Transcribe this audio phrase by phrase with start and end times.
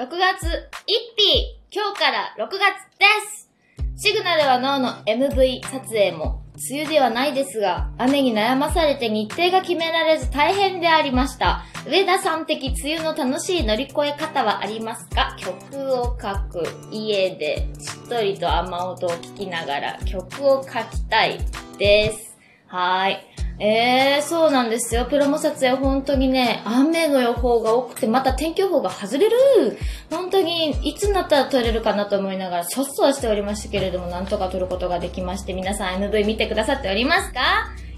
[0.00, 2.58] 6月1日、今日から6月
[2.98, 3.50] です
[3.98, 11.66] シグナルは脳の MV 撮影も、梅雨ではないですが、雨に悩まされて日程が決められず大変でありました。
[11.86, 15.36] 上田さん的梅雨の楽しい乗り越え方はありますか？
[15.38, 16.64] 曲を書く。
[16.90, 21.38] 家でしっとりと雨音を聞きながら曲を書きたい
[21.76, 22.38] です。
[22.68, 23.22] はい。
[23.62, 25.04] えー、そうなんですよ。
[25.04, 29.36] プロモ撮影本当にね、雨の予報が多くて、また天気予報が外れる
[30.10, 37.40] 本当に、いつになったら撮れるかなと思いながら、そっそはしておりましたけれども、なんとか撮ることができまして、皆さん MV 見てくださっておりますか？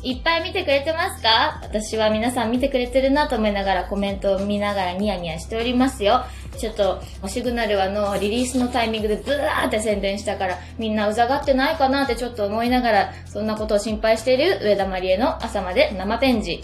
[0.02, 1.60] いっぱい見てくれてますか？
[1.62, 6.24] 私は皆さん見てくれてるなと思いながらコメントを見ながらニヤニヤしておりますよ。
[6.58, 16.62] ちょっと、シグナルはのリリースのタイミングでブワーって宣伝したから、みんなうざがってないかなってちょっと思いながら、そんなことを心配している上田まりえの朝まで生ペンジ。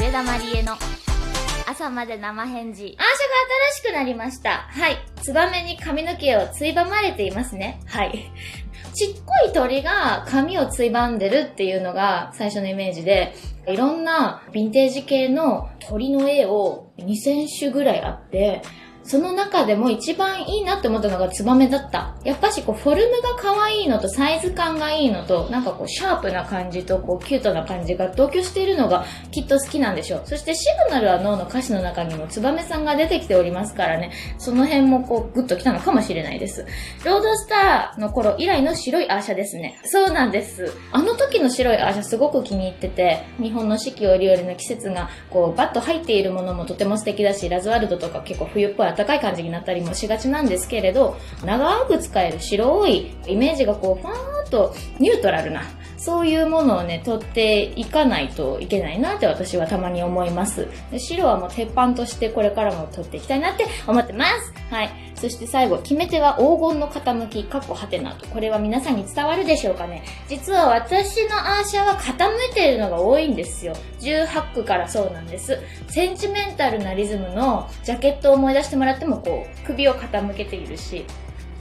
[0.00, 0.76] 上田まりえの
[1.66, 2.82] 朝まで生返事。
[2.82, 2.98] アーシャが
[3.82, 4.66] 新しくなりました。
[4.68, 4.98] はい。
[5.22, 7.80] ツバメに髪の毛をついばまれていますね。
[7.86, 8.30] はい。
[8.94, 13.34] ちっこい鳥が髪をついばんでるっていうのが最初のイメージで、
[13.66, 18.62] いろんなヴィンテージ系の鳥の絵を2000種ぐらいあって、
[19.04, 22.14] その中でも一番いいなって思ったのがツバメだった。
[22.24, 30.22] やっぱしこうフォルムが可愛いのとサイズ感がいいのと、なんかこうシャープな感じとこうキュートな感じが同居しているのがきっと好きなんでしょう。
[30.24, 36.64] そしてシグナルは脳の歌詞の中にもツバメさんが出てきておりますからね、その辺もこうグッときたのかもしれないです。
[37.04, 39.80] ロードスターの頃以来の白いアーシャですね。
[39.84, 40.72] そうなんです。
[40.92, 55.62] あの時の白いアーシャすごく気に入ってて、日本の四季折々の季節がこうバッと入っているものもとても素敵だし、ラズワルドとか結構冬っぽい暖かい感じになったりもしがちなんですけれど、長く使える白いイメージがこう、ファーっとニュートラルな、
[56.04, 60.66] そういうものをね、取っていかないといけないなって私はたまに思います。
[60.98, 64.52] 白はもう鉄板としてこれからも取っていきたいなって思ってます。
[64.68, 64.90] はい。
[65.14, 68.26] そして最後、決め手は黄金の傾き、かっこはてなと。
[68.26, 70.02] これは皆さんに伝わるでしょうかね。
[70.26, 73.72] 実は私のアーシャは傾いているのが多いんですよ。
[74.00, 75.56] 18区からそうなんです。
[75.86, 81.06] センチメンタルなリズムのジャケットを思い出してもらってもこう、首を傾けているし、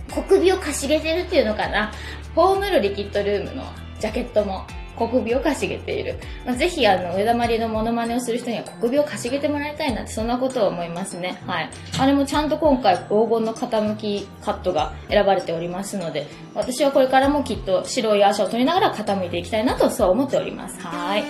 [0.09, 1.91] 小首をかしげてるっていうのかな。
[2.33, 3.63] ホームルリキッドルームの
[4.01, 6.19] ジャケットも小首をかしげている。
[6.45, 11.41] まあ、ぜひあの、上田まりのモノマネをする人には小首をかしげてもらいたいなって、そんなことを思いますね。
[11.45, 11.69] はい。
[11.99, 20.79] あれもちゃんと今回黄金の傾きカットが選ばれておりますので、私はこれからもきっと白い足を取りながら傾いていきたいなとそう思っております。
[20.81, 21.21] はい。
[21.21, 21.25] ふ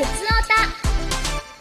[0.00, 0.06] つお
[0.48, 0.54] た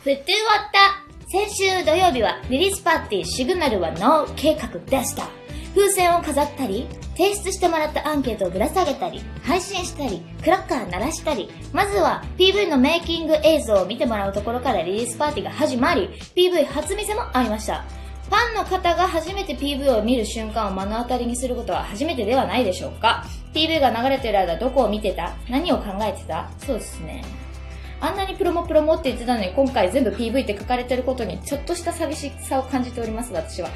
[0.04, 1.01] ふって終わた
[1.32, 5.30] 先週土曜日はリリースパーティーシグナルはノー計画でした。
[5.74, 17.86] 風船を飾ったり、提出してもらったアンケートをぶら下げたり、配信したり、クラッカー鳴らしたり、まずは PV のメイキング映像を見てもらうところからリリースパーティーが始まり、PV 初見せもありました。
[18.30, 25.32] ファンの方が初めて PV を見る瞬間を目の当たりにすることは初めてではないでしょうか ?PV が流れてる間どこを見てた？
[25.50, 26.52] 何を考えてた？
[26.58, 27.24] そうですね。
[28.02, 33.70] あんなにプロモプロモって言ってたのに今回全部 PV って書かれてることにちょっとした寂しさを感じております、私は。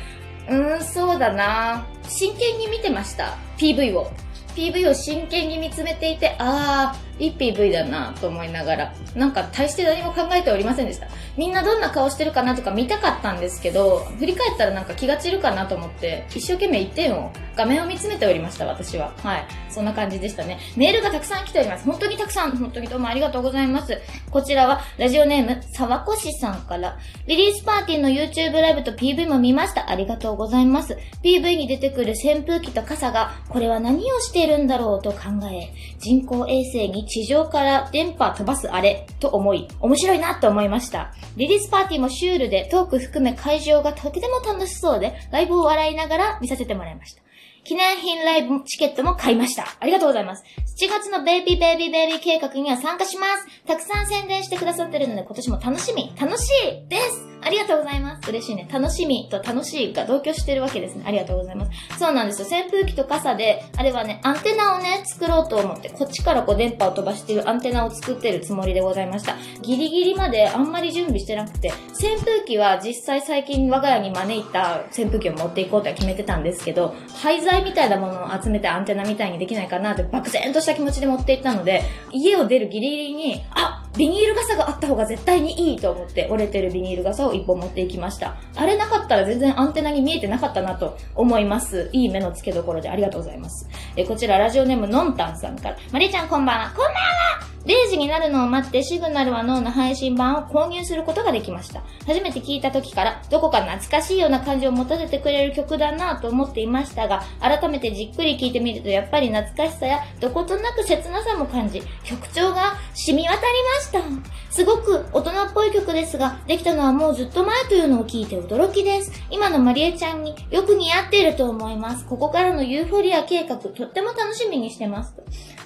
[0.50, 3.38] うーん、そうだな真剣に見てました。
[3.58, 4.12] PV を。
[4.56, 11.08] PV を真剣に見つめていて、あー、いい PV だなと思いながら、なんか大して何も考えておりませんでした。
[11.38, 19.14] みんなどんな顔してるかなとか見たかったんですけど、振り返ったらなんか気が散るかなと思って、一生懸命一点を、画面を見つめておりました、私は。
[19.24, 19.46] はい。
[19.70, 20.60] そんな感じでしたね。
[20.76, 21.86] メールがたくさん来ております。
[21.86, 23.98] 本当にたくさん、本当にどうもありがとうございます。
[24.30, 29.90] こちらは、ラジオネーム、沢越さんから、リリースパーティーの YouTube ライブと PV も見ました。
[29.90, 30.98] ありがとうございます。
[31.24, 35.20] PV に出てくる扇風機と傘が、これは何をしているんだろうと考
[35.52, 41.14] え、人工衛星に地上から電波飛ばすあれと思い、面白いなと思いました。
[41.38, 47.22] リリースパーティーもシュールでトーク含め会場がとても楽しそうで、ライブを笑いながら見させてもらいました。
[47.64, 49.66] 記念品ライブチケットも買いました。
[49.80, 50.44] ありがとうございます。
[50.80, 53.66] 7月のベイビーベイビーベイビー計画には参加します。
[53.66, 58.28] たくさん宣伝してくださってるので今年も楽しみ、楽しいですありがとうございます。
[58.28, 58.68] 嬉しいね。
[58.72, 61.04] 楽しみと楽しいが同居してるわけですね。
[61.06, 62.00] ありがとうございます。
[62.00, 62.48] そうなんですよ。
[62.48, 69.36] 扇風機と傘で、あれはね、アンテナをね、作ろうと思って、こっちからこう電波を飛ばしてるアンテナを作ってるつもりでございました。
[69.62, 88.36] ギリギリまであんまり準備してなくて、扇風機は実際最近我が家に招いた扇風機を持っていこうとは決めてたんですけど、廃材みたいなものを集めてアンテナみたいにできないかなって漠然とした気持ちで持っていったので、家を出るギリギリに、あビニール傘があった方が絶対にいいと思って折れてるビニール傘を1本持っていきました。
[88.56, 91.90] あれなかったら全然アンテナに見えてなかったなと思います。
[91.92, 93.68] いい目の付けどころでありがとうございます。
[93.96, 96.70] えこちらラジオネームのんたんさんから、まりちゃんこんばんは。
[96.70, 101.82] こんばんは0時になるのを待ってシグナルは脳の配信版を購入することができました。
[102.06, 114.36] 初めて聞いた時からどこか懐かしいような感じを持たせてくれる曲だなぁと思っていましたが、改めてじっくり聞いてみるとやっぱり懐かしさやどことなく切なさも感じ、曲調が染み渡りました。
[114.52, 119.12] すごく大人っぽい曲ですが、できたのはもうずっと前というのを聞いて驚きです。
[119.30, 122.06] 今のマリエちゃんによく似合っていると思います。
[122.06, 125.16] ここからのユーフォリア計画、とっても楽しみにしてます。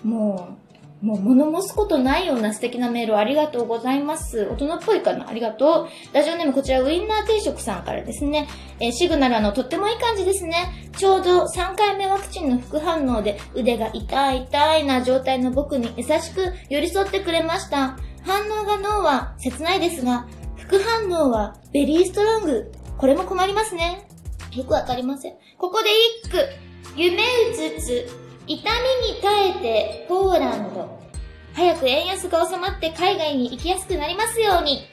[0.03, 0.68] もう、
[1.01, 4.49] もう物申すことないような素敵なメールをありがとうございます。
[4.51, 5.29] 大人っぽいかな？
[5.29, 6.15] ありがとう。
[6.15, 8.47] ラジオネームこちらウインナー定食さんからですね。
[8.81, 10.89] えー、シグナルの、とってもいい感じですね。
[10.97, 17.97] ちょうど3回目ワクチンの副反応で腕が痛い痛いな状態の僕に優しく寄り添ってくれました。
[18.23, 22.71] 反応が脳は切ないですが、副反応はベリーストロング。
[22.97, 24.05] これも困りますね。
[24.53, 25.33] よくわかりません。
[25.57, 25.87] ここで
[26.25, 26.37] 一句。
[26.95, 30.99] 夢うつつ、痛みに耐えてポーランド。
[31.53, 34.87] 早く円安が収まって海外に行きやすくなりますように。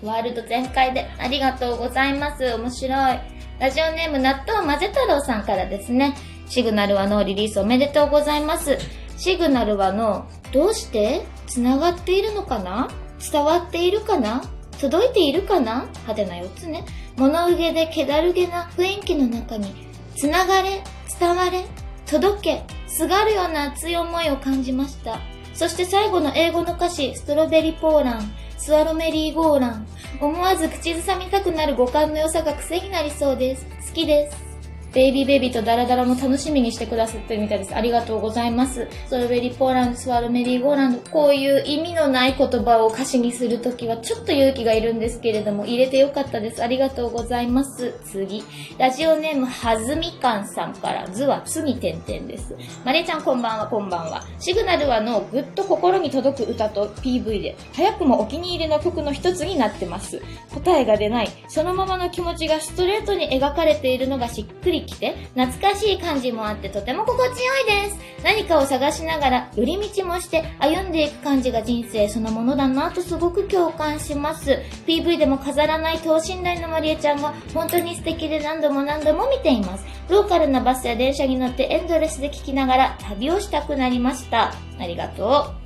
[0.00, 2.54] ワールド全開でありがとうございます。
[2.54, 3.18] 面白い。
[3.58, 6.14] ラジオネーム納豆混ぜ太郎さんからですね。
[6.48, 8.78] シグナルはのリリースおめでとうございます。
[9.16, 12.88] シグナルはの、どうして繋がっているのかな？
[13.32, 14.40] 伝わっているかな？
[14.80, 15.88] 届いているかな？
[16.06, 16.84] 派手な4つね。
[17.16, 19.74] 物憂げで気だるげな雰囲気の中に、
[20.16, 20.84] 繋がれ、
[21.18, 21.64] 伝われ、
[22.06, 25.20] 届け、すがるような熱い思いを感じました。
[25.54, 29.86] そして最後の英語の歌詞、ストロベリーポーラン、スワロメリーゴーラン。
[30.20, 33.66] 思わず口ずさみたくなる五感の良さが癖になりそうです。
[33.88, 34.49] 好きです。
[34.92, 37.74] ベイビーベイビーとダラダラも楽しみにしてくださってるみたいです。
[37.76, 38.88] ありがとうございます。
[39.06, 41.10] ストロベリーポーランド、スワロメリーゴーランド。
[41.10, 46.62] こういう意味のない言葉を歌詞にするときはちょっと勇気がいるんですけれども、入れてよかったです。
[46.62, 47.94] ありがとうございます。
[48.04, 48.42] 次。
[48.78, 52.56] ラジオネームはずみかんさんから、図は次点々です。
[52.84, 54.24] まりちゃんこんばんは、こんばんは。
[54.40, 60.20] シグナルはのぐっと心に届く歌と PV で、早くもお気に入りの曲の一つになってます。
[60.52, 67.98] 答えが出ない、そのままの気持ちがストレートに描かれているのがしっくりきて、懐かしい感じもあってとても心地よいです。
[68.22, 74.58] 何かを探しながら寄り道もして歩んでいく感じが人生そのものだなとすごく共感します。
[74.86, 79.84] PV でも飾らない等身大のまりえちゃんが本当に素敵で何度も何度も見ています。
[80.08, 84.52] ローカルなバスや電車に乗ってエンドレスで聴きながら旅をしたくなりました。
[84.78, 85.59] ありがとう。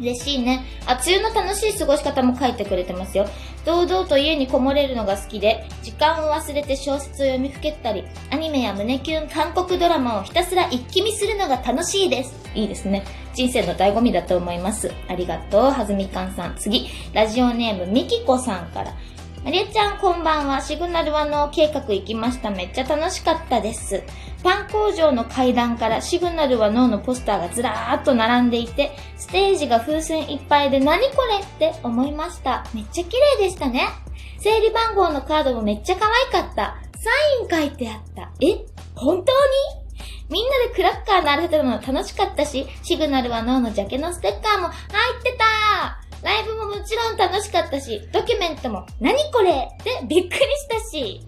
[0.00, 0.64] 嬉しいね。
[0.86, 3.26] あ、梅雨の楽しい過ごし方も書いてくれてますよ。
[3.64, 12.34] 堂々と家にこもれるのが好きで、時間を忘れて小説を読みふけったり、アニメや胸キュン韓国ドラマをひたすら一気見するのが楽しいです。
[12.54, 13.04] いいですね。
[13.34, 14.92] 人生の醍醐味だと思います。
[15.08, 16.54] ありがとう、はずみかんさん。
[16.56, 18.94] 次、ラジオネームみきこさんから。
[19.44, 20.62] まりえちゃんこんばんは。
[20.62, 22.50] シグナルワの計画行きました。
[22.50, 24.02] めっちゃ楽しかったです。
[24.42, 32.64] パン工場の階段からシグナルはノーのポスターがずらーっと並んでいて、ステージが風船いっぱいで何これって思いました。
[32.72, 33.86] めっちゃ綺麗でしたね。
[34.38, 36.78] 整理番号のカードもめっちゃ可愛かった。
[36.98, 37.10] サ
[37.60, 38.32] イン書いてあった。
[38.40, 38.64] え？
[38.94, 39.84] 本当に？
[40.30, 44.74] みんなでクラッカー鳴らせたの楽しかったし、シグナルはノーのジャケのステッカーも入
[45.20, 49.50] ってたライブももちろん楽しかったし、ドキュメントも何これ？
[49.50, 50.38] ってびっくりし
[50.68, 51.20] たし、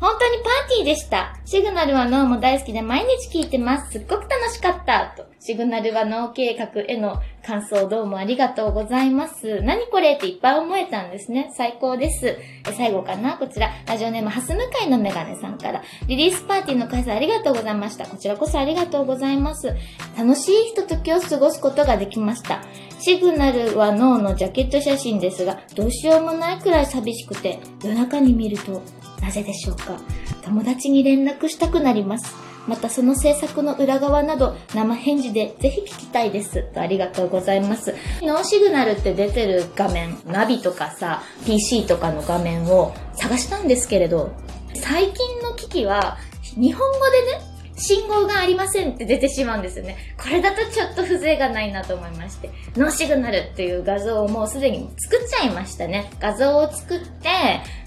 [0.00, 1.38] 本当にパーティーでした。
[1.44, 3.92] シグナルは脳も大好きで毎日聞いてます。
[3.92, 5.12] すっごく楽しかった。
[5.16, 5.24] と。
[5.40, 9.60] シグナルは脳計画への感想どうもありがとうございます。
[9.62, 11.52] 何これっていっぱい思えたんですね。
[11.56, 12.36] 最高です。
[12.76, 13.36] 最後かな？
[13.38, 18.06] こちら、ラジオネームハス向かいのメガネさんから、リリースパーティーの開催ありがとうございました。
[18.06, 19.74] こちらこそありがとうございます。
[20.16, 22.62] 楽しいひとときを過ごすことができました。
[23.04, 28.80] シグナルは脳のジャケット写真ですが、どうしようもないくらい寂しくて、夜中に見ると、
[29.20, 30.00] なぜでしょうか
[30.42, 32.34] 友達に連絡したくなります。
[32.66, 36.62] またその制作の裏側など生返事でぜひ聞きたいです。
[36.72, 37.94] とありがとうございます。
[38.22, 44.32] ノーシグナルって出てる画面、ナビとかさ、PC とかの画面を探したんですけれど、
[44.76, 46.16] 最近の機器は
[46.56, 49.96] 日本語でね、信号がありませんって出てしまうんですよね。
[50.16, 56.10] これだとちょっと風情がないなと思いまして、ノーシグナルっていう画像をもうすでに作っちゃいましたね。
[56.20, 57.28] 画像を作って、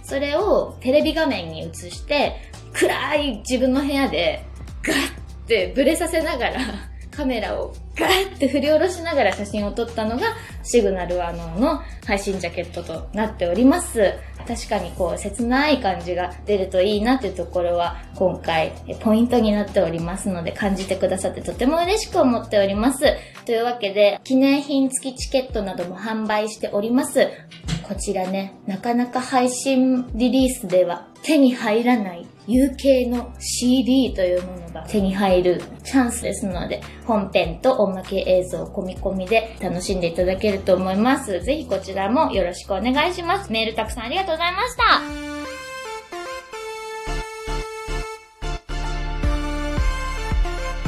[0.04, 2.36] それをテレビ画面に映して、
[2.74, 4.44] 暗い自分の部屋で
[4.84, 4.98] ガッ
[5.48, 6.60] てブレさせながら
[7.18, 14.14] カメラをガーって振り下ろしながら写真を撮ったのがシグナルワノの配信ジャケットとなっております。
[14.48, 18.72] 確かにこう切ない感じが出るといいなっていうところは今回
[19.02, 23.04] ポイントになっておりますので感じてくださってとても嬉しく思っております。
[23.46, 27.28] というわけで記念品付きチケットなども販売しております。
[27.82, 41.42] こちらね、なかなか配信リリースでは手に入らない UK の CD というものが手に入るチャンスですので、本編と音まけ映像込み込みで楽しんでいただけると思います。
[41.42, 43.52] ぜひこちらもよろしくお願いします。
[43.52, 44.84] メールたくさんありがとうございました。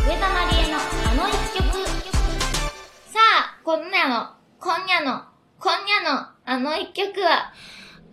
[0.08, 1.88] 上田まりえのあの一曲。
[3.12, 5.26] さあ、今夜の、今夜の、
[5.60, 5.74] 今
[6.06, 7.52] 夜のあの一曲は、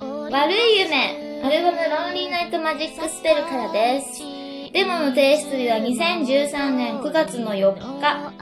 [0.01, 4.23] 悪い夢、アルバムロンリーナイトマジックスペルからです。
[4.73, 8.33] デモの提出日は2013年9月の4日。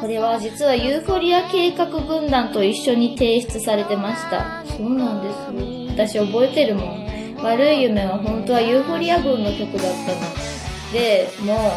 [0.00, 4.64] これは実はユーフォリア計画軍団と一緒に提出されてました。
[4.66, 7.06] そうなんです私覚えてるもん。
[7.42, 10.92] 悪い夢は本当はユーフォリア軍の曲だったの。
[10.92, 11.72] で、も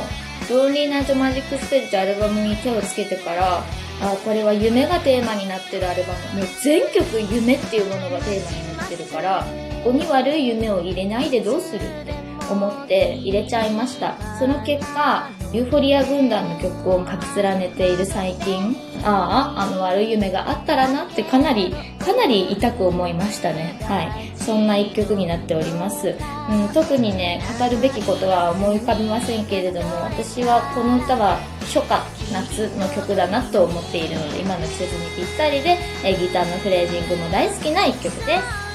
[0.50, 3.64] う、ロンリーナイトマジックスペルってアルバムに手をつけてから、
[4.02, 6.40] あ、これは夢がテーマになってるアルバム。
[6.42, 9.46] もう全曲夢っていうものがテーマになっててるから、
[9.84, 12.14] こに悪い夢を入れないでどうするって
[12.50, 14.16] 思って入れちゃいました。
[14.40, 23.80] その結果、ユーフォリア軍団の曲を書き連ねている最近、ああ、あの悪い夢があったらなってかなり、かなり痛く思いましたね。
[23.84, 24.34] はい。
[24.36, 26.16] そんな一曲になっております。
[26.50, 32.02] うん、特にね、語るべきことは思い浮かびませんけれども、私はこの歌は初夏、
[32.32, 38.67] 夏の曲だなと思っているので、今の季節にぴったりで、えギターのフレージングも大好きな一曲です。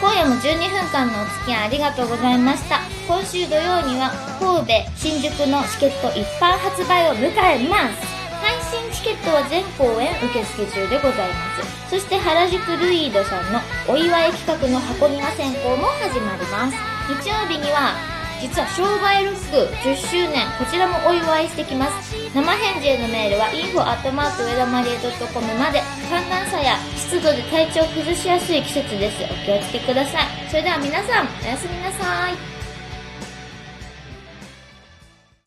[0.00, 2.78] 今夜も12分間のお付き合いありがとうございました。
[3.08, 8.06] 今週土曜には神戸、新宿のチケット一般発売を迎えます。
[8.38, 11.58] 配信チケットは全公演受付中でございま
[11.90, 11.90] す。
[11.90, 16.76] そして原宿ルイードさんのお祝い企画の箱庭選考も始まります。
[17.10, 22.14] 日曜日には実は商売ロック10周年、こちらもお祝いしてきます。
[22.34, 24.96] 生返事へのメールは info アットマーク上田マリエ
[25.34, 29.24] .com まで、寒暖差や湿度で体調崩しやすい季節です。
[29.24, 30.26] お気をつけください。
[30.48, 32.57] それでは皆さん、おやすみなさい。